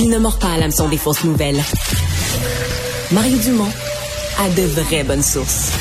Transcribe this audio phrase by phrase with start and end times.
[0.00, 1.60] Il ne mord pas à l'hameçon des fausses nouvelles.
[3.10, 3.68] Mario Dumont
[4.38, 5.72] a de vraies bonnes sources.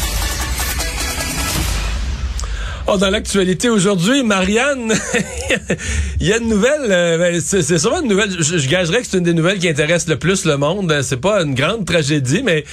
[2.87, 4.91] Oh, dans l'actualité aujourd'hui, Marianne,
[6.19, 9.07] il y a une nouvelle, euh, ben, c'est sûrement une nouvelle, je, je gagerais que
[9.07, 10.99] c'est une des nouvelles qui intéresse le plus le monde.
[11.03, 12.63] C'est pas une grande tragédie, mais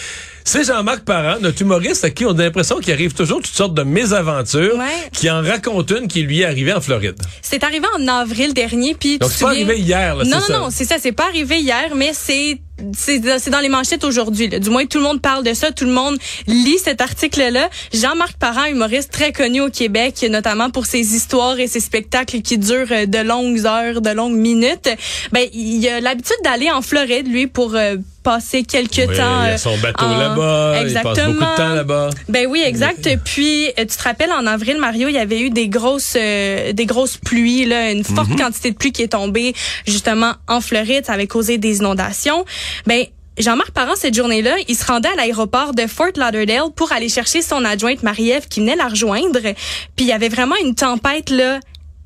[0.47, 3.75] c'est Jean-Marc Parent, notre humoriste à qui on a l'impression qu'il arrive toujours toutes sortes
[3.75, 5.09] de mésaventures, Ouais.
[5.13, 7.17] qui en raconte une qui lui est arrivée en Floride.
[7.43, 10.59] C'est arrivé en avril dernier, puis Donc c'est pas arrivé hier, là, Non, ça.
[10.59, 12.59] non, c'est ça, c'est pas arrivé hier, mais c'est
[12.97, 14.49] c'est dans les manchettes aujourd'hui.
[14.49, 16.19] Du moins, tout le monde parle de ça, tout le monde
[16.49, 17.71] lit cet article-là.
[17.93, 22.59] Jean-Marc Parent, humoriste très connu au Québec, notamment pour ses histoires et ses spectacles qui
[22.59, 24.89] durent euh, de longues heures, de longues minutes.
[25.31, 27.95] Ben, il a l'habitude d'aller en Floride, lui, pour euh,
[28.25, 29.43] passer quelques Oui, temps.
[29.43, 31.75] il y euh, a son bateau en- là-bas, il passe beaucoup de temps Exactement.
[31.77, 32.11] là-bas.
[32.29, 33.09] Ben oui, exact.
[33.25, 36.73] Puis euh, tu te rappelles en avril, Mario, il y avait eu des grosses, euh,
[36.73, 38.37] des grosses pluies, là, une forte Mhm.
[38.41, 39.55] quantité de pluie qui est tombée
[39.87, 42.45] justement en Floride, ça avait causé des inondations.
[42.87, 43.05] Ben
[43.37, 47.43] Jean-Marc Parent, cette journée-là, il se rendait à l'aéroport de Fort Lauderdale pour aller chercher
[47.43, 49.41] son adjointe Marie-Ève qui venait la rejoindre.
[49.43, 51.59] Puis il y avait vraiment une tempête là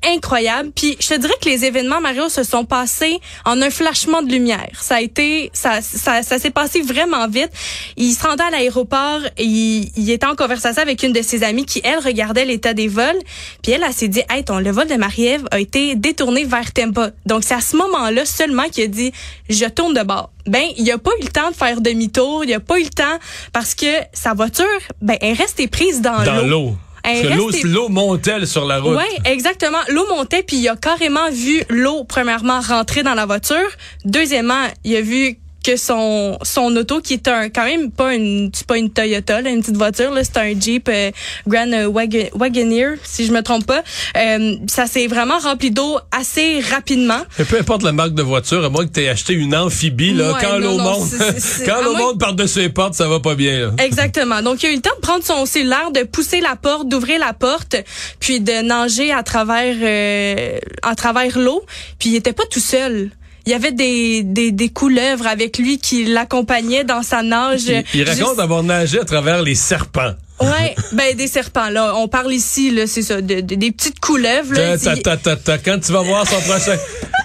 [0.05, 0.71] incroyable.
[0.75, 4.31] Puis je te dirais que les événements Mario se sont passés en un flashement de
[4.31, 4.71] lumière.
[4.81, 7.49] Ça a été ça ça, ça s'est passé vraiment vite.
[7.97, 11.43] Il se rendait à l'aéroport, et il, il était en conversation avec une de ses
[11.43, 13.19] amies qui elle regardait l'état des vols,
[13.61, 16.71] puis elle, elle s'est dit "Hey, ton le vol de Marie-Ève a été détourné vers
[16.71, 19.11] Tampa." Donc c'est à ce moment-là seulement qu'il a dit
[19.49, 22.53] "Je tourne de bord." Ben, il a pas eu le temps de faire demi-tour, il
[22.53, 23.19] a pas eu le temps
[23.53, 24.65] parce que sa voiture
[25.01, 26.75] ben elle restait prise dans, Dans l'eau.
[27.13, 28.97] Parce Elle que l'eau, montait sur la route.
[28.97, 29.79] Ouais, exactement.
[29.89, 33.69] L'eau montait puis il a carrément vu l'eau premièrement rentrer dans la voiture.
[34.05, 38.49] Deuxièmement, il a vu que son son auto qui est un quand même pas une
[38.53, 41.11] c'est pas une Toyota là, une petite voiture là, c'est un Jeep euh,
[41.47, 43.83] Grand euh, Wagon- Wagoneer si je me trompe pas.
[44.17, 47.19] Euh, ça s'est vraiment rempli d'eau assez rapidement.
[47.39, 50.13] Et peu importe la marque de voiture, à moins que tu aies acheté une amphibie,
[50.13, 51.09] là, Ouais, quand l'eau monte,
[51.65, 53.59] quand l'eau monte par-dessus les portes, ça va pas bien.
[53.67, 53.83] là.
[53.83, 54.41] Exactement.
[54.41, 57.19] Donc, il a eu le temps de prendre son cellulaire, de pousser la porte, d'ouvrir
[57.19, 57.75] la porte,
[58.19, 61.63] puis de nager à travers euh, à travers l'eau.
[61.99, 63.11] Puis il était pas tout seul.
[63.49, 67.63] Il y avait des, des, des couleuvres avec lui qui l'accompagnaient dans sa nage.
[67.63, 70.11] Il, il raconte Juste- avoir nagé à travers les serpents.
[70.39, 71.95] Ouais, ben des serpents là.
[71.95, 74.53] On parle ici là, c'est ça, de, de- des petites couleuvres.
[74.53, 75.57] Là, Ta, ta, ta.
[75.57, 76.77] Quand tu vas voir son prochain...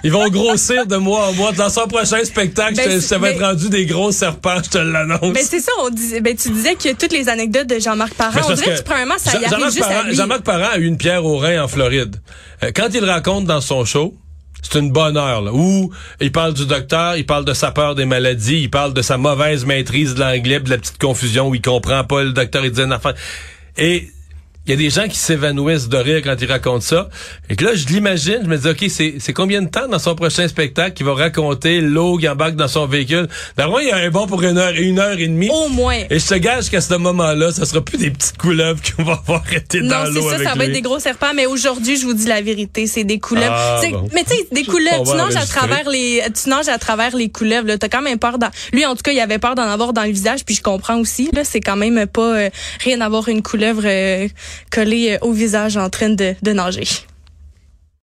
[0.03, 1.51] Ils vont grossir de mois en mois.
[1.51, 4.77] Dans son prochain spectacle, Ben, ça va ben- être rendu des gros serpents, je te
[4.79, 5.31] l'annonce.
[5.33, 8.17] Ben c'est ça, on disait, ben tu disais que toutes les anecdotes de Jean-Marc Mais
[8.17, 10.15] Parent, on dirait que que premièrement ça y Jean- arrive Jean-Marc juste à Parent, lui.
[10.15, 12.15] Jean-Marc Parent a eu une pierre au rein en Floride.
[12.63, 14.15] Euh, quand il raconte dans son show,
[14.71, 17.95] c'est une bonne heure, là, où il parle du docteur, il parle de sa peur
[17.95, 21.55] des maladies, il parle de sa mauvaise maîtrise de l'anglais, de la petite confusion où
[21.55, 22.97] il comprend pas, le docteur, il dit une.
[23.77, 24.09] Et
[24.67, 27.09] il y a des gens qui s'évanouissent de rire quand il raconte ça.
[27.49, 29.99] Et que là, je l'imagine, je me dis, OK, c'est, c'est combien de temps dans
[29.99, 33.27] son prochain spectacle qu'il va raconter l'eau qui embarque dans son véhicule?
[33.57, 35.49] D'ailleurs, il y a un bon pour une heure, une heure et demie.
[35.51, 35.99] Au moins.
[36.09, 39.13] Et je te gage qu'à ce moment-là, ça sera plus des petites couleuvres qu'on va
[39.13, 40.71] avoir été Non, dans c'est l'eau ça, avec ça va lui.
[40.71, 43.47] être des gros serpents, mais aujourd'hui, je vous dis la vérité, c'est des couleuvres.
[43.55, 44.07] Ah, C'est- bon.
[44.13, 47.15] Mais tu sais, des couleuvres, va tu nages à travers les, tu nages à travers
[47.15, 47.77] les couleuvres, là.
[47.77, 50.03] T'as quand même peur d'en, lui, en tout cas, il avait peur d'en avoir dans
[50.03, 51.43] le visage, puis je comprends aussi, là.
[51.43, 52.49] C'est quand même pas, euh,
[52.83, 54.27] rien d'avoir une couleuvre, euh,
[54.71, 56.87] collée euh, au visage en train de nager.